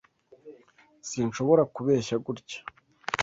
[1.09, 2.59] Sinshobora kubeshya gutya.